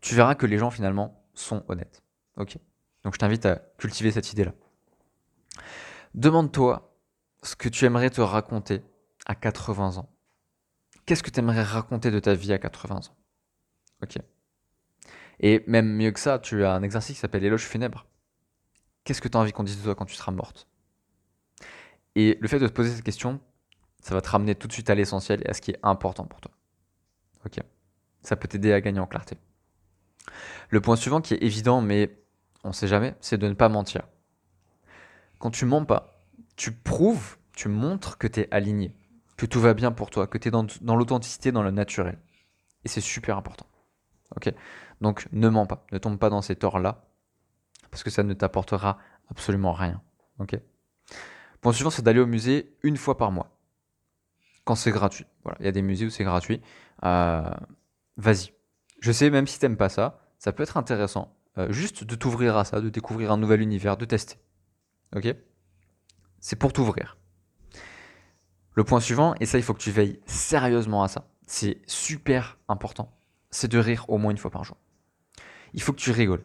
tu 0.00 0.14
verras 0.14 0.36
que 0.36 0.46
les 0.46 0.58
gens 0.58 0.70
finalement 0.70 1.26
sont 1.34 1.64
honnêtes. 1.66 2.04
Ok? 2.36 2.56
Donc 3.02 3.14
je 3.14 3.18
t'invite 3.18 3.44
à 3.46 3.56
cultiver 3.78 4.12
cette 4.12 4.30
idée-là. 4.32 4.52
Demande-toi 6.14 6.96
ce 7.42 7.56
que 7.56 7.68
tu 7.68 7.84
aimerais 7.84 8.10
te 8.10 8.20
raconter 8.20 8.84
à 9.26 9.34
80 9.34 9.96
ans. 9.96 10.08
Qu'est-ce 11.04 11.24
que 11.24 11.30
tu 11.30 11.40
aimerais 11.40 11.64
raconter 11.64 12.12
de 12.12 12.20
ta 12.20 12.34
vie 12.34 12.52
à 12.52 12.60
80 12.60 12.94
ans? 12.94 13.16
Ok? 14.04 14.18
Et 15.40 15.64
même 15.66 15.96
mieux 15.96 16.12
que 16.12 16.20
ça, 16.20 16.38
tu 16.38 16.64
as 16.64 16.74
un 16.74 16.84
exercice 16.84 17.16
qui 17.16 17.20
s'appelle 17.20 17.42
l'éloge 17.42 17.64
funèbre. 17.64 18.06
Qu'est-ce 19.02 19.20
que 19.20 19.26
tu 19.26 19.36
as 19.36 19.40
envie 19.40 19.50
qu'on 19.50 19.64
dise 19.64 19.78
de 19.78 19.82
toi 19.82 19.96
quand 19.96 20.04
tu 20.04 20.14
seras 20.14 20.30
morte? 20.30 20.68
Et 22.14 22.38
le 22.40 22.46
fait 22.46 22.60
de 22.60 22.68
te 22.68 22.72
poser 22.72 22.94
cette 22.94 23.02
question, 23.04 23.40
ça 24.00 24.14
va 24.14 24.20
te 24.20 24.28
ramener 24.28 24.54
tout 24.54 24.68
de 24.68 24.72
suite 24.72 24.90
à 24.90 24.94
l'essentiel 24.94 25.42
et 25.44 25.50
à 25.50 25.54
ce 25.54 25.60
qui 25.60 25.72
est 25.72 25.78
important 25.82 26.24
pour 26.24 26.40
toi. 26.40 26.52
Ok 27.46 27.58
Ça 28.22 28.36
peut 28.36 28.48
t'aider 28.48 28.72
à 28.72 28.80
gagner 28.80 29.00
en 29.00 29.06
clarté. 29.06 29.36
Le 30.68 30.80
point 30.80 30.96
suivant 30.96 31.20
qui 31.20 31.34
est 31.34 31.42
évident, 31.42 31.80
mais 31.80 32.18
on 32.64 32.68
ne 32.68 32.74
sait 32.74 32.88
jamais, 32.88 33.14
c'est 33.20 33.38
de 33.38 33.48
ne 33.48 33.54
pas 33.54 33.68
mentir. 33.68 34.02
Quand 35.38 35.50
tu 35.50 35.64
mens 35.64 35.84
pas, 35.84 36.22
tu 36.56 36.72
prouves, 36.72 37.38
tu 37.52 37.68
montres 37.68 38.18
que 38.18 38.26
tu 38.26 38.40
es 38.40 38.48
aligné, 38.54 38.94
que 39.36 39.46
tout 39.46 39.60
va 39.60 39.74
bien 39.74 39.92
pour 39.92 40.10
toi, 40.10 40.26
que 40.26 40.38
tu 40.38 40.48
es 40.48 40.50
dans, 40.50 40.96
l'authenticité, 40.96 41.52
dans 41.52 41.62
le 41.62 41.70
naturel. 41.70 42.18
Et 42.84 42.88
c'est 42.88 43.00
super 43.00 43.36
important. 43.36 43.66
Ok 44.36 44.52
Donc 45.00 45.26
ne 45.32 45.48
mens 45.48 45.66
pas, 45.66 45.84
ne 45.92 45.98
tombe 45.98 46.18
pas 46.18 46.30
dans 46.30 46.42
ces 46.42 46.56
torts-là, 46.56 47.04
parce 47.90 48.02
que 48.02 48.10
ça 48.10 48.22
ne 48.22 48.34
t'apportera 48.34 48.98
absolument 49.30 49.72
rien. 49.72 50.00
Ok 50.38 50.58
Point 51.60 51.72
suivant, 51.72 51.90
c'est 51.90 52.02
d'aller 52.02 52.20
au 52.20 52.26
musée 52.26 52.74
une 52.82 52.96
fois 52.96 53.16
par 53.16 53.32
mois. 53.32 53.59
Quand 54.64 54.74
c'est 54.74 54.90
gratuit. 54.90 55.26
Voilà, 55.44 55.58
il 55.60 55.66
y 55.66 55.68
a 55.68 55.72
des 55.72 55.82
musées 55.82 56.06
où 56.06 56.10
c'est 56.10 56.24
gratuit. 56.24 56.60
Euh, 57.04 57.50
vas-y. 58.16 58.52
Je 59.00 59.12
sais, 59.12 59.30
même 59.30 59.46
si 59.46 59.58
t'aimes 59.58 59.76
pas 59.76 59.88
ça, 59.88 60.20
ça 60.38 60.52
peut 60.52 60.62
être 60.62 60.76
intéressant. 60.76 61.34
Euh, 61.58 61.72
juste 61.72 62.04
de 62.04 62.14
t'ouvrir 62.14 62.56
à 62.56 62.64
ça, 62.64 62.80
de 62.80 62.88
découvrir 62.88 63.32
un 63.32 63.36
nouvel 63.36 63.60
univers, 63.60 63.96
de 63.96 64.04
tester. 64.04 64.36
Ok? 65.16 65.34
C'est 66.38 66.56
pour 66.56 66.72
t'ouvrir. 66.72 67.16
Le 68.74 68.84
point 68.84 69.00
suivant, 69.00 69.34
et 69.40 69.46
ça 69.46 69.58
il 69.58 69.64
faut 69.64 69.74
que 69.74 69.80
tu 69.80 69.90
veilles 69.90 70.20
sérieusement 70.26 71.02
à 71.02 71.08
ça, 71.08 71.28
c'est 71.46 71.82
super 71.86 72.58
important, 72.68 73.12
c'est 73.50 73.68
de 73.68 73.78
rire 73.78 74.04
au 74.08 74.16
moins 74.16 74.30
une 74.30 74.38
fois 74.38 74.50
par 74.50 74.64
jour. 74.64 74.76
Il 75.74 75.82
faut 75.82 75.92
que 75.92 75.98
tu 75.98 76.12
rigoles. 76.12 76.44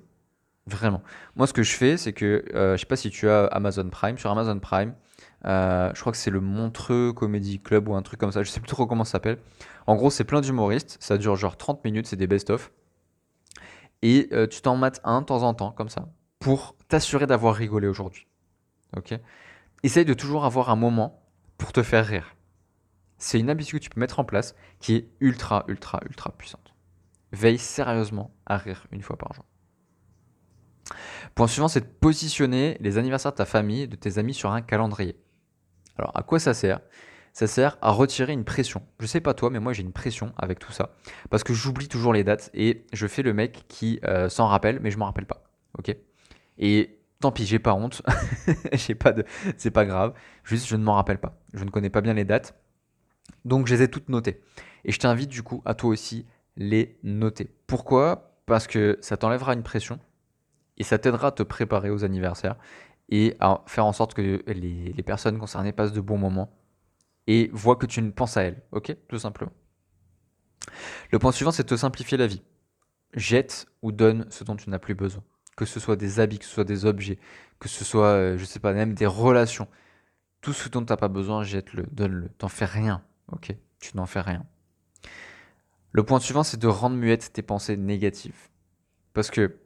Vraiment. 0.65 1.03
Moi 1.35 1.45
ce 1.45 1.53
que 1.53 1.61
je 1.61 1.75
fais, 1.75 1.97
c'est 1.97 2.13
que, 2.13 2.43
euh, 2.55 2.75
je 2.75 2.81
sais 2.81 2.87
pas 2.87 2.95
si 2.95 3.11
tu 3.11 3.29
as 3.29 3.45
Amazon 3.45 3.87
Prime, 3.89 4.17
sur 4.17 4.31
Amazon 4.31 4.59
Prime, 4.59 4.95
euh, 5.45 5.91
je 5.93 5.99
crois 5.99 6.11
que 6.11 6.17
c'est 6.17 6.31
le 6.31 6.41
Montreux 6.41 7.13
Comedy 7.13 7.59
Club 7.59 7.87
ou 7.87 7.95
un 7.95 8.01
truc 8.01 8.19
comme 8.19 8.31
ça, 8.31 8.43
je 8.43 8.49
sais 8.49 8.59
plus 8.59 8.69
trop 8.69 8.87
comment 8.87 9.03
ça 9.03 9.13
s'appelle. 9.13 9.37
En 9.85 9.95
gros, 9.95 10.09
c'est 10.09 10.23
plein 10.23 10.41
d'humoristes, 10.41 10.97
ça 10.99 11.17
dure 11.17 11.35
genre 11.35 11.57
30 11.57 11.83
minutes, 11.83 12.07
c'est 12.07 12.15
des 12.15 12.27
best-of. 12.27 12.71
Et 14.01 14.27
euh, 14.33 14.47
tu 14.47 14.61
t'en 14.61 14.75
mates 14.75 15.01
un 15.03 15.21
de 15.21 15.25
temps 15.25 15.43
en 15.43 15.53
temps, 15.53 15.71
comme 15.71 15.89
ça, 15.89 16.07
pour 16.39 16.75
t'assurer 16.87 17.27
d'avoir 17.27 17.55
rigolé 17.55 17.87
aujourd'hui. 17.87 18.27
Ok? 18.97 19.13
Essaye 19.83 20.05
de 20.05 20.13
toujours 20.13 20.45
avoir 20.45 20.69
un 20.69 20.75
moment 20.75 21.21
pour 21.57 21.71
te 21.71 21.83
faire 21.83 22.05
rire. 22.05 22.35
C'est 23.17 23.39
une 23.39 23.49
habitude 23.49 23.79
que 23.79 23.83
tu 23.83 23.89
peux 23.89 23.99
mettre 23.99 24.19
en 24.19 24.25
place 24.25 24.55
qui 24.79 24.95
est 24.95 25.09
ultra, 25.19 25.63
ultra, 25.67 26.01
ultra 26.05 26.31
puissante. 26.31 26.73
Veille 27.31 27.57
sérieusement 27.57 28.33
à 28.45 28.57
rire 28.57 28.87
une 28.91 29.01
fois 29.01 29.17
par 29.17 29.33
jour. 29.33 29.45
Point 31.33 31.47
suivant, 31.47 31.67
c'est 31.67 31.81
de 31.81 31.85
positionner 31.85 32.77
les 32.79 32.97
anniversaires 32.97 33.31
de 33.31 33.37
ta 33.37 33.45
famille 33.45 33.81
et 33.81 33.87
de 33.87 33.95
tes 33.95 34.17
amis 34.17 34.33
sur 34.33 34.51
un 34.51 34.61
calendrier. 34.61 35.17
Alors, 35.97 36.11
à 36.15 36.23
quoi 36.23 36.39
ça 36.39 36.53
sert? 36.53 36.79
Ça 37.33 37.47
sert 37.47 37.77
à 37.81 37.91
retirer 37.91 38.31
une 38.31 38.45
pression. 38.45 38.81
Je 38.99 39.05
sais 39.07 39.19
pas 39.19 39.33
toi, 39.33 39.49
mais 39.49 39.59
moi 39.59 39.73
j'ai 39.73 39.81
une 39.81 39.91
pression 39.91 40.31
avec 40.37 40.57
tout 40.57 40.71
ça. 40.71 40.95
Parce 41.29 41.43
que 41.43 41.53
j'oublie 41.53 41.89
toujours 41.89 42.13
les 42.13 42.23
dates 42.23 42.49
et 42.53 42.85
je 42.93 43.07
fais 43.07 43.23
le 43.23 43.33
mec 43.33 43.65
qui 43.67 43.99
euh, 44.05 44.29
s'en 44.29 44.47
rappelle, 44.47 44.79
mais 44.79 44.89
je 44.89 44.97
m'en 44.97 45.05
rappelle 45.05 45.25
pas. 45.25 45.43
Ok? 45.77 45.93
Et 46.57 46.97
tant 47.19 47.33
pis, 47.33 47.45
j'ai 47.45 47.59
pas 47.59 47.73
honte. 47.73 48.01
j'ai 48.73 48.95
pas 48.95 49.11
de. 49.11 49.25
C'est 49.57 49.71
pas 49.71 49.85
grave. 49.85 50.13
Juste, 50.45 50.67
je 50.67 50.77
ne 50.77 50.83
m'en 50.83 50.95
rappelle 50.95 51.17
pas. 51.17 51.37
Je 51.53 51.65
ne 51.65 51.69
connais 51.69 51.89
pas 51.89 51.99
bien 51.99 52.13
les 52.13 52.23
dates. 52.23 52.55
Donc, 53.43 53.67
je 53.67 53.75
les 53.75 53.81
ai 53.81 53.89
toutes 53.89 54.07
notées. 54.07 54.41
Et 54.85 54.93
je 54.93 54.99
t'invite 54.99 55.29
du 55.29 55.43
coup 55.43 55.61
à 55.65 55.73
toi 55.73 55.89
aussi 55.89 56.25
les 56.55 56.97
noter. 57.03 57.53
Pourquoi? 57.67 58.39
Parce 58.45 58.67
que 58.67 58.97
ça 59.01 59.17
t'enlèvera 59.17 59.53
une 59.53 59.63
pression 59.63 59.99
et 60.77 60.83
ça 60.83 60.97
t'aidera 60.97 61.27
à 61.27 61.31
te 61.31 61.43
préparer 61.43 61.89
aux 61.89 62.03
anniversaires 62.03 62.55
et 63.09 63.35
à 63.39 63.63
faire 63.67 63.85
en 63.85 63.93
sorte 63.93 64.13
que 64.13 64.43
les, 64.47 65.03
personnes 65.03 65.37
concernées 65.37 65.71
passent 65.71 65.93
de 65.93 66.01
bons 66.01 66.17
moments 66.17 66.51
et 67.27 67.49
voient 67.53 67.75
que 67.75 67.85
tu 67.85 68.01
ne 68.01 68.11
penses 68.11 68.37
à 68.37 68.43
elles. 68.43 68.61
Ok 68.71 68.95
Tout 69.07 69.19
simplement. 69.19 69.51
Le 71.11 71.19
point 71.19 71.31
suivant, 71.31 71.51
c'est 71.51 71.63
de 71.63 71.69
te 71.69 71.75
simplifier 71.75 72.17
la 72.17 72.27
vie. 72.27 72.41
Jette 73.13 73.67
ou 73.81 73.91
donne 73.91 74.25
ce 74.29 74.43
dont 74.43 74.55
tu 74.55 74.69
n'as 74.69 74.79
plus 74.79 74.95
besoin. 74.95 75.23
Que 75.55 75.65
ce 75.65 75.79
soit 75.79 75.95
des 75.95 76.19
habits, 76.19 76.39
que 76.39 76.45
ce 76.45 76.51
soit 76.51 76.63
des 76.63 76.85
objets, 76.85 77.19
que 77.59 77.69
ce 77.69 77.85
soit, 77.85 78.07
euh, 78.07 78.37
je 78.37 78.45
sais 78.45 78.59
pas, 78.59 78.73
même 78.73 78.93
des 78.93 79.05
relations. 79.05 79.67
Tout 80.41 80.53
ce 80.53 80.67
dont 80.69 80.83
tu 80.83 80.91
n'as 80.91 80.97
pas 80.97 81.07
besoin, 81.07 81.43
jette-le, 81.43 81.85
donne-le. 81.91 82.29
T'en 82.37 82.49
fais 82.49 82.65
rien. 82.65 83.03
Ok? 83.31 83.55
Tu 83.79 83.95
n'en 83.95 84.05
fais 84.05 84.21
rien. 84.21 84.45
Le 85.91 86.03
point 86.03 86.19
suivant, 86.19 86.43
c'est 86.43 86.59
de 86.59 86.67
rendre 86.67 86.97
muette 86.97 87.31
tes 87.31 87.41
pensées 87.41 87.77
négatives. 87.77 88.49
Parce 89.13 89.31
que 89.31 89.57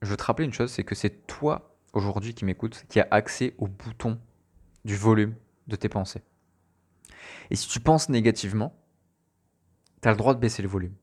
je 0.00 0.08
veux 0.08 0.16
te 0.16 0.22
rappeler 0.22 0.46
une 0.46 0.52
chose, 0.52 0.70
c'est 0.70 0.84
que 0.84 0.94
c'est 0.94 1.26
toi 1.26 1.73
aujourd'hui 1.96 2.34
qui 2.34 2.44
m'écoutes 2.44 2.84
qui 2.88 3.00
a 3.00 3.08
accès 3.10 3.54
au 3.58 3.66
bouton 3.66 4.18
du 4.84 4.96
volume 4.96 5.34
de 5.66 5.76
tes 5.76 5.88
pensées. 5.88 6.22
Et 7.50 7.56
si 7.56 7.68
tu 7.68 7.80
penses 7.80 8.08
négativement, 8.08 8.74
tu 10.02 10.08
as 10.08 10.10
le 10.10 10.16
droit 10.16 10.34
de 10.34 10.40
baisser 10.40 10.62
le 10.62 10.68
volume. 10.68 10.94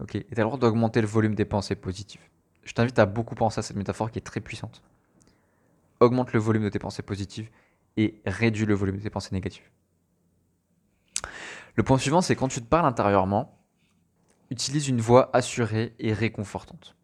Ok? 0.00 0.14
Et 0.16 0.24
tu 0.24 0.34
as 0.34 0.42
le 0.42 0.44
droit 0.44 0.58
d'augmenter 0.58 1.00
le 1.00 1.06
volume 1.06 1.34
des 1.34 1.44
pensées 1.44 1.74
positives. 1.74 2.22
Je 2.64 2.72
t'invite 2.72 2.98
à 2.98 3.06
beaucoup 3.06 3.34
penser 3.34 3.58
à 3.58 3.62
cette 3.62 3.76
métaphore 3.76 4.10
qui 4.10 4.18
est 4.18 4.22
très 4.22 4.40
puissante. 4.40 4.82
Augmente 6.00 6.32
le 6.32 6.40
volume 6.40 6.64
de 6.64 6.68
tes 6.68 6.78
pensées 6.78 7.02
positives 7.02 7.50
et 7.96 8.20
réduis 8.24 8.66
le 8.66 8.74
volume 8.74 8.96
de 8.96 9.02
tes 9.02 9.10
pensées 9.10 9.30
négatives. 9.32 9.70
Le 11.76 11.82
point 11.82 11.98
suivant, 11.98 12.20
c'est 12.20 12.36
quand 12.36 12.48
tu 12.48 12.60
te 12.60 12.66
parles 12.66 12.86
intérieurement, 12.86 13.58
utilise 14.50 14.88
une 14.88 15.00
voix 15.00 15.30
assurée 15.36 15.94
et 15.98 16.12
réconfortante. 16.12 16.96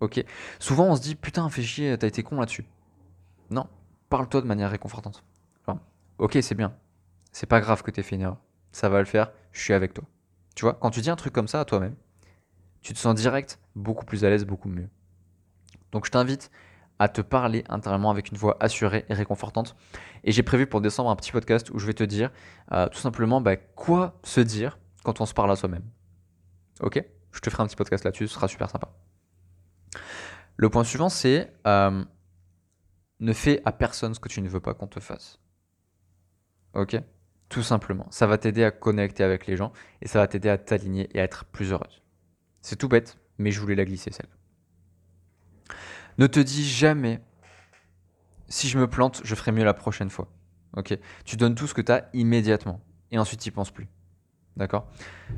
Ok 0.00 0.24
Souvent, 0.58 0.86
on 0.86 0.96
se 0.96 1.02
dit 1.02 1.14
Putain, 1.14 1.48
fais 1.48 1.62
chier, 1.62 1.96
t'as 1.98 2.06
été 2.06 2.22
con 2.22 2.40
là-dessus. 2.40 2.64
Non, 3.50 3.66
parle-toi 4.08 4.40
de 4.40 4.46
manière 4.46 4.70
réconfortante. 4.70 5.24
ok, 6.18 6.38
c'est 6.42 6.54
bien. 6.54 6.74
C'est 7.32 7.46
pas 7.46 7.60
grave 7.60 7.82
que 7.82 7.90
t'aies 7.90 8.02
fait 8.02 8.16
une 8.16 8.22
erreur. 8.22 8.38
Ça 8.72 8.88
va 8.88 8.98
le 8.98 9.04
faire, 9.04 9.32
je 9.52 9.60
suis 9.60 9.72
avec 9.72 9.94
toi. 9.94 10.04
Tu 10.54 10.64
vois, 10.64 10.74
quand 10.74 10.90
tu 10.90 11.00
dis 11.00 11.10
un 11.10 11.16
truc 11.16 11.32
comme 11.32 11.48
ça 11.48 11.60
à 11.60 11.64
toi-même, 11.64 11.94
tu 12.82 12.92
te 12.92 12.98
sens 12.98 13.14
direct 13.14 13.58
beaucoup 13.74 14.04
plus 14.04 14.24
à 14.24 14.30
l'aise, 14.30 14.44
beaucoup 14.44 14.68
mieux. 14.68 14.88
Donc 15.92 16.06
je 16.06 16.10
t'invite 16.10 16.50
à 16.98 17.08
te 17.08 17.22
parler 17.22 17.64
intérieurement 17.68 18.10
avec 18.10 18.30
une 18.30 18.36
voix 18.36 18.56
assurée 18.60 19.06
et 19.08 19.14
réconfortante. 19.14 19.74
Et 20.22 20.32
j'ai 20.32 20.42
prévu 20.42 20.66
pour 20.66 20.80
décembre 20.80 21.10
un 21.10 21.16
petit 21.16 21.32
podcast 21.32 21.70
où 21.70 21.78
je 21.78 21.86
vais 21.86 21.94
te 21.94 22.04
dire 22.04 22.30
euh, 22.72 22.88
tout 22.88 22.98
simplement 22.98 23.40
bah, 23.40 23.56
quoi 23.56 24.18
se 24.22 24.40
dire 24.40 24.78
quand 25.02 25.20
on 25.20 25.26
se 25.26 25.32
parle 25.32 25.50
à 25.50 25.56
soi-même. 25.56 25.84
Ok? 26.80 27.02
Je 27.32 27.40
te 27.40 27.48
ferai 27.48 27.62
un 27.62 27.66
petit 27.66 27.76
podcast 27.76 28.04
là-dessus, 28.04 28.28
ce 28.28 28.34
sera 28.34 28.48
super 28.48 28.68
sympa. 28.68 28.88
Le 30.60 30.68
point 30.68 30.84
suivant, 30.84 31.08
c'est 31.08 31.50
euh, 31.66 32.04
ne 33.18 33.32
fais 33.32 33.62
à 33.64 33.72
personne 33.72 34.12
ce 34.12 34.20
que 34.20 34.28
tu 34.28 34.42
ne 34.42 34.48
veux 34.50 34.60
pas 34.60 34.74
qu'on 34.74 34.88
te 34.88 35.00
fasse. 35.00 35.40
Ok? 36.74 37.00
Tout 37.48 37.62
simplement. 37.62 38.06
Ça 38.10 38.26
va 38.26 38.36
t'aider 38.36 38.62
à 38.62 38.70
connecter 38.70 39.24
avec 39.24 39.46
les 39.46 39.56
gens 39.56 39.72
et 40.02 40.06
ça 40.06 40.18
va 40.18 40.28
t'aider 40.28 40.50
à 40.50 40.58
t'aligner 40.58 41.08
et 41.14 41.20
à 41.20 41.24
être 41.24 41.46
plus 41.46 41.72
heureuse. 41.72 42.02
C'est 42.60 42.76
tout 42.76 42.88
bête, 42.88 43.16
mais 43.38 43.52
je 43.52 43.58
voulais 43.58 43.74
la 43.74 43.86
glisser 43.86 44.12
celle. 44.12 44.28
Ne 46.18 46.26
te 46.26 46.40
dis 46.40 46.68
jamais 46.68 47.22
si 48.48 48.68
je 48.68 48.78
me 48.78 48.86
plante, 48.86 49.22
je 49.24 49.34
ferai 49.34 49.52
mieux 49.52 49.64
la 49.64 49.72
prochaine 49.72 50.10
fois. 50.10 50.30
Ok? 50.76 50.94
Tu 51.24 51.38
donnes 51.38 51.54
tout 51.54 51.68
ce 51.68 51.72
que 51.72 51.80
tu 51.80 51.90
as 51.90 52.10
immédiatement 52.12 52.82
et 53.10 53.18
ensuite 53.18 53.40
tu 53.40 53.50
penses 53.50 53.70
plus. 53.70 53.88
D'accord? 54.58 54.90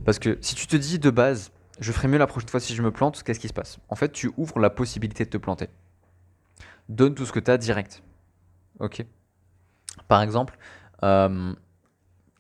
Parce 0.05 0.19
que 0.19 0.37
si 0.41 0.57
tu 0.57 0.67
te 0.67 0.75
dis 0.75 0.99
de 0.99 1.11
base, 1.11 1.53
je 1.79 1.93
ferai 1.93 2.09
mieux 2.09 2.19
la 2.19 2.27
prochaine 2.27 2.49
fois 2.49 2.61
si 2.61 2.75
je 2.75 2.83
me 2.83 2.91
plante, 2.91 3.23
qu'est-ce 3.23 3.41
qui 3.41 3.49
se 3.49 3.53
passe? 3.53 3.79
En 3.89 3.97
fait, 3.97 4.13
tu 4.13 4.31
ouvres 4.37 4.59
la 4.59 4.71
possibilité 4.71 5.25
de 5.25 5.31
te 5.31 5.39
planter. 5.39 5.69
Donne 6.89 7.15
tout 7.15 7.27
ce 7.27 7.33
que 7.33 7.41
tu 7.41 7.51
as 7.51 7.59
direct. 7.59 8.03
Ok? 8.79 9.05
Par 10.09 10.23
exemple, 10.23 10.59
euh, 11.03 11.55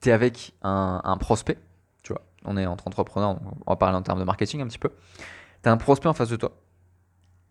tu 0.01 0.09
es 0.09 0.12
avec 0.12 0.55
un, 0.62 1.17
prospect, 1.19 1.59
tu 2.03 2.12
vois, 2.12 2.23
on 2.45 2.57
est 2.57 2.67
entre 2.67 2.87
entrepreneurs, 2.89 3.39
on 3.67 3.71
va 3.71 3.77
parler 3.77 3.97
en 3.97 4.03
termes 4.03 4.19
de 4.19 4.25
marketing 4.25 4.61
un 4.61 4.67
petit 4.67 4.79
peu. 4.79 4.91
Tu 5.62 5.69
as 5.69 5.73
un 5.73 5.77
prospect 5.77 6.09
en 6.09 6.15
face 6.15 6.29
de 6.29 6.37
toi 6.37 6.53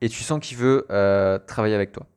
et 0.01 0.09
tu 0.09 0.23
sens 0.23 0.39
qu'il 0.39 0.57
veut 0.57 0.85
euh, 0.89 1.39
travailler 1.39 1.75
avec 1.75 1.91
toi. 1.91 2.07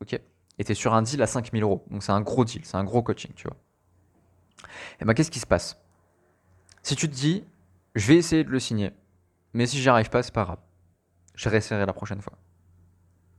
Ok? 0.00 0.14
Et 0.58 0.64
tu 0.64 0.72
es 0.72 0.74
sur 0.74 0.94
un 0.94 1.02
deal 1.02 1.20
à 1.22 1.26
5000 1.26 1.62
euros. 1.62 1.84
Donc 1.90 2.02
c'est 2.02 2.12
un 2.12 2.20
gros 2.20 2.44
deal, 2.44 2.64
c'est 2.64 2.76
un 2.76 2.84
gros 2.84 3.02
coaching, 3.02 3.32
tu 3.34 3.48
vois. 3.48 3.56
Et 5.00 5.04
ben 5.04 5.14
qu'est-ce 5.14 5.30
qui 5.30 5.40
se 5.40 5.46
passe? 5.46 5.80
Si 6.82 6.96
tu 6.96 7.08
te 7.08 7.14
dis, 7.14 7.44
je 7.94 8.06
vais 8.06 8.16
essayer 8.16 8.44
de 8.44 8.50
le 8.50 8.60
signer, 8.60 8.92
mais 9.54 9.66
si 9.66 9.80
j'y 9.80 9.88
arrive 9.88 10.10
pas, 10.10 10.22
c'est 10.22 10.34
pas 10.34 10.44
grave. 10.44 10.60
Je 11.34 11.48
réessayerai 11.48 11.86
la 11.86 11.92
prochaine 11.92 12.20
fois. 12.20 12.38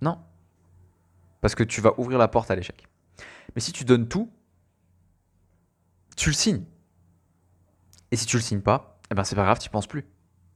Non. 0.02 0.20
Parce 1.42 1.56
que 1.56 1.64
tu 1.64 1.82
vas 1.82 1.94
ouvrir 2.00 2.18
la 2.18 2.28
porte 2.28 2.52
à 2.52 2.56
l'échec. 2.56 2.88
Mais 3.56 3.62
si 3.62 3.72
tu 3.72 3.86
donnes 3.86 4.08
tout, 4.08 4.32
tu 6.16 6.30
le 6.30 6.36
signes. 6.36 6.64
Et 8.12 8.16
si 8.16 8.26
tu 8.26 8.38
le 8.38 8.42
signes 8.42 8.62
pas, 8.62 9.00
eh 9.12 9.16
ben 9.16 9.24
c'est 9.24 9.36
pas 9.36 9.44
grave, 9.44 9.60
tu 9.60 9.70
penses 9.70 9.88
plus. 9.88 10.06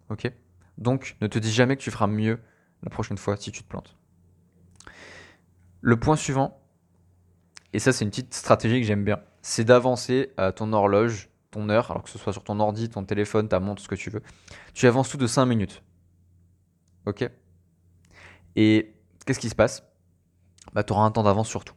Ok? 0.09 0.31
Donc 0.77 1.15
ne 1.21 1.27
te 1.27 1.39
dis 1.39 1.51
jamais 1.51 1.75
que 1.75 1.81
tu 1.81 1.91
feras 1.91 2.07
mieux 2.07 2.39
la 2.83 2.89
prochaine 2.89 3.17
fois 3.17 3.35
si 3.37 3.51
tu 3.51 3.63
te 3.63 3.67
plantes. 3.67 3.95
Le 5.81 5.99
point 5.99 6.15
suivant, 6.15 6.61
et 7.73 7.79
ça 7.79 7.91
c'est 7.91 8.05
une 8.05 8.11
petite 8.11 8.33
stratégie 8.33 8.79
que 8.81 8.87
j'aime 8.87 9.03
bien, 9.03 9.19
c'est 9.41 9.63
d'avancer 9.63 10.33
à 10.37 10.51
ton 10.51 10.73
horloge 10.73 11.29
heure, 11.69 11.91
alors 11.91 12.03
que 12.03 12.09
ce 12.09 12.17
soit 12.17 12.33
sur 12.33 12.43
ton 12.43 12.59
ordi, 12.59 12.89
ton 12.89 13.03
téléphone, 13.03 13.47
ta 13.47 13.59
montre, 13.59 13.81
ce 13.81 13.87
que 13.87 13.95
tu 13.95 14.09
veux, 14.09 14.21
tu 14.73 14.87
avances 14.87 15.09
tout 15.09 15.17
de 15.17 15.27
5 15.27 15.45
minutes. 15.45 15.83
Ok? 17.05 17.29
Et 18.55 18.95
qu'est-ce 19.25 19.39
qui 19.39 19.49
se 19.49 19.55
passe? 19.55 19.83
Bah, 20.73 20.83
tu 20.83 20.93
auras 20.93 21.03
un 21.03 21.11
temps 21.11 21.23
d'avance 21.23 21.47
sur 21.47 21.63
tout. 21.63 21.75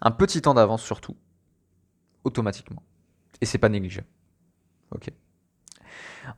Un 0.00 0.10
petit 0.10 0.42
temps 0.42 0.54
d'avance 0.54 0.82
sur 0.82 1.00
tout, 1.00 1.16
automatiquement. 2.24 2.82
Et 3.40 3.46
c'est 3.46 3.58
pas 3.58 3.68
négligeable. 3.68 4.08
Ok? 4.90 5.10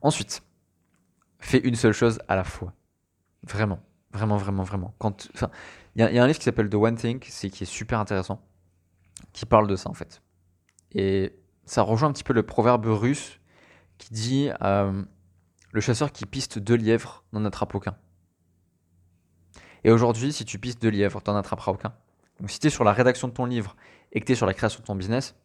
Ensuite, 0.02 0.42
fais 1.38 1.58
une 1.58 1.74
seule 1.74 1.92
chose 1.92 2.20
à 2.28 2.36
la 2.36 2.44
fois. 2.44 2.72
Vraiment, 3.44 3.80
vraiment, 4.12 4.36
vraiment, 4.36 4.62
vraiment. 4.62 4.94
Quand, 4.98 5.28
il 5.94 6.02
y, 6.02 6.14
y, 6.14 6.18
a 6.18 6.22
un 6.22 6.26
livre 6.26 6.38
qui 6.38 6.44
s'appelle 6.44 6.68
The 6.68 6.74
One 6.74 6.96
Thing, 6.96 7.24
c'est 7.28 7.50
qui 7.50 7.64
est 7.64 7.66
super 7.66 7.98
intéressant, 7.98 8.42
qui 9.32 9.46
parle 9.46 9.66
de 9.68 9.76
ça 9.76 9.88
en 9.88 9.94
fait. 9.94 10.22
Et 10.92 11.38
ça 11.68 11.82
rejoint 11.82 12.08
un 12.08 12.12
petit 12.12 12.24
peu 12.24 12.32
le 12.32 12.42
proverbe 12.42 12.86
russe 12.86 13.40
qui 13.98 14.12
dit 14.12 14.50
euh, 14.62 15.02
le 15.72 15.80
chasseur 15.80 16.12
qui 16.12 16.24
piste 16.24 16.58
deux 16.58 16.76
lièvres 16.76 17.24
n'en 17.32 17.44
attrape 17.44 17.74
aucun. 17.74 17.96
Et 19.84 19.90
aujourd'hui, 19.90 20.32
si 20.32 20.44
tu 20.44 20.58
pistes 20.58 20.80
deux 20.80 20.88
lièvres, 20.88 21.22
tu 21.22 21.30
n'en 21.30 21.36
attraperas 21.36 21.72
aucun. 21.72 21.94
Donc 22.40 22.50
si 22.50 22.58
tu 22.58 22.68
es 22.68 22.70
sur 22.70 22.84
la 22.84 22.92
rédaction 22.92 23.28
de 23.28 23.32
ton 23.32 23.44
livre 23.44 23.76
et 24.12 24.20
que 24.20 24.24
tu 24.24 24.32
es 24.32 24.34
sur 24.34 24.46
la 24.46 24.54
création 24.54 24.80
de 24.80 24.86
ton 24.86 24.94
business, 24.94 25.36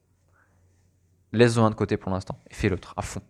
laisse-en 1.33 1.65
un 1.65 1.69
de 1.71 1.75
côté 1.75 1.97
pour 1.97 2.11
l'instant 2.11 2.39
et 2.49 2.53
fais 2.53 2.69
l'autre 2.69 2.93
à 2.95 3.01
fond. 3.01 3.21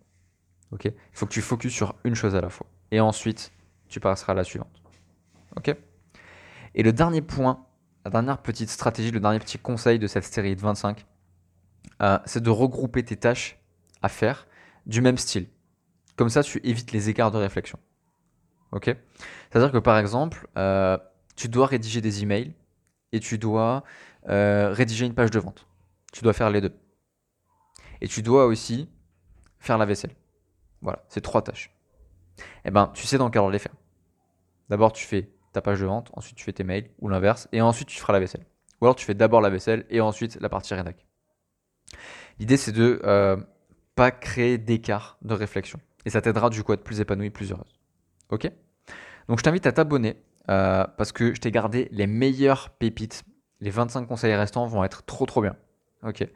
Ok? 0.70 0.84
Il 0.84 0.94
faut 1.12 1.26
que 1.26 1.32
tu 1.32 1.42
focuses 1.42 1.72
sur 1.72 1.94
une 2.04 2.14
chose 2.14 2.34
à 2.34 2.40
la 2.40 2.48
fois. 2.48 2.66
Et 2.90 3.00
ensuite, 3.00 3.52
tu 3.88 4.00
passeras 4.00 4.32
à 4.32 4.36
la 4.36 4.44
suivante. 4.44 4.82
Ok? 5.56 5.74
Et 6.74 6.82
le 6.82 6.92
dernier 6.92 7.22
point, 7.22 7.66
la 8.04 8.10
dernière 8.10 8.38
petite 8.38 8.70
stratégie, 8.70 9.10
le 9.10 9.20
dernier 9.20 9.38
petit 9.40 9.58
conseil 9.58 9.98
de 9.98 10.06
cette 10.06 10.24
série 10.24 10.54
de 10.54 10.60
25, 10.60 11.06
euh, 12.02 12.18
c'est 12.24 12.42
de 12.42 12.50
regrouper 12.50 13.04
tes 13.04 13.16
tâches 13.16 13.58
à 14.02 14.08
faire 14.08 14.46
du 14.86 15.00
même 15.00 15.18
style. 15.18 15.48
Comme 16.16 16.28
ça, 16.28 16.42
tu 16.42 16.60
évites 16.64 16.92
les 16.92 17.08
écarts 17.08 17.30
de 17.30 17.38
réflexion. 17.38 17.78
Ok? 18.72 18.94
C'est-à-dire 19.50 19.72
que 19.72 19.78
par 19.78 19.98
exemple, 19.98 20.48
euh, 20.56 20.98
tu 21.36 21.48
dois 21.48 21.66
rédiger 21.66 22.00
des 22.00 22.22
emails 22.22 22.54
et 23.12 23.20
tu 23.20 23.38
dois 23.38 23.84
euh, 24.28 24.70
rédiger 24.72 25.06
une 25.06 25.14
page 25.14 25.30
de 25.30 25.38
vente. 25.38 25.66
Tu 26.12 26.22
dois 26.22 26.32
faire 26.32 26.50
les 26.50 26.60
deux. 26.60 26.76
Et 28.00 28.08
tu 28.08 28.22
dois 28.22 28.46
aussi 28.46 28.88
faire 29.58 29.78
la 29.78 29.86
vaisselle. 29.86 30.14
Voilà, 30.82 31.04
c'est 31.08 31.20
trois 31.20 31.42
tâches. 31.42 31.74
Eh 32.64 32.70
ben, 32.70 32.90
tu 32.94 33.06
sais 33.06 33.18
dans 33.18 33.30
quel 33.30 33.40
ordre 33.40 33.52
les 33.52 33.58
faire. 33.58 33.74
D'abord, 34.68 34.92
tu 34.92 35.06
fais 35.06 35.30
ta 35.52 35.62
page 35.62 35.80
de 35.80 35.86
vente, 35.86 36.10
ensuite 36.14 36.36
tu 36.36 36.44
fais 36.44 36.52
tes 36.52 36.64
mails 36.64 36.90
ou 36.98 37.08
l'inverse, 37.08 37.48
et 37.52 37.62
ensuite 37.62 37.88
tu 37.88 37.98
feras 37.98 38.12
la 38.12 38.20
vaisselle. 38.20 38.44
Ou 38.80 38.86
alors 38.86 38.96
tu 38.96 39.04
fais 39.04 39.14
d'abord 39.14 39.40
la 39.40 39.50
vaisselle 39.50 39.86
et 39.88 40.00
ensuite 40.00 40.38
la 40.40 40.48
partie 40.48 40.74
rédac. 40.74 41.06
L'idée, 42.38 42.56
c'est 42.56 42.72
de 42.72 43.00
euh, 43.04 43.36
pas 43.94 44.10
créer 44.10 44.58
d'écart 44.58 45.18
de 45.22 45.34
réflexion. 45.34 45.80
Et 46.04 46.10
ça 46.10 46.20
t'aidera 46.20 46.50
du 46.50 46.62
coup 46.62 46.72
à 46.72 46.74
être 46.74 46.84
plus 46.84 47.00
épanoui, 47.00 47.30
plus 47.30 47.52
heureuse. 47.52 47.80
Ok? 48.30 48.50
Donc 49.28 49.38
je 49.38 49.44
t'invite 49.44 49.66
à 49.66 49.72
t'abonner 49.72 50.16
euh, 50.50 50.84
parce 50.98 51.12
que 51.12 51.34
je 51.34 51.40
t'ai 51.40 51.50
gardé 51.50 51.88
les 51.92 52.06
meilleures 52.06 52.70
pépites. 52.70 53.24
Les 53.60 53.70
25 53.70 54.06
conseils 54.06 54.34
restants 54.34 54.66
vont 54.66 54.84
être 54.84 55.04
trop 55.04 55.26
trop 55.26 55.40
bien. 55.40 55.56
Ok? 56.02 56.26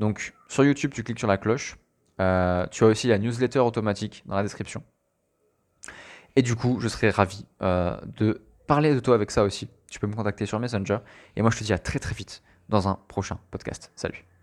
Donc 0.00 0.34
sur 0.48 0.64
YouTube, 0.64 0.92
tu 0.92 1.02
cliques 1.02 1.18
sur 1.18 1.28
la 1.28 1.38
cloche. 1.38 1.76
Euh, 2.20 2.66
tu 2.70 2.84
as 2.84 2.88
aussi 2.88 3.08
la 3.08 3.18
newsletter 3.18 3.60
automatique 3.60 4.22
dans 4.26 4.36
la 4.36 4.42
description. 4.42 4.82
Et 6.36 6.42
du 6.42 6.56
coup, 6.56 6.78
je 6.80 6.88
serai 6.88 7.10
ravi 7.10 7.46
de 7.60 8.42
parler 8.66 8.94
de 8.94 9.00
toi 9.00 9.14
avec 9.14 9.30
ça 9.30 9.44
aussi. 9.44 9.68
Tu 9.88 10.00
peux 10.00 10.06
me 10.06 10.14
contacter 10.14 10.46
sur 10.46 10.58
Messenger. 10.58 10.98
Et 11.36 11.42
moi, 11.42 11.50
je 11.50 11.58
te 11.58 11.64
dis 11.64 11.72
à 11.72 11.78
très 11.78 12.00
très 12.00 12.14
vite 12.14 12.42
dans 12.68 12.88
un 12.88 12.98
prochain 13.08 13.38
podcast. 13.50 13.92
Salut 13.94 14.24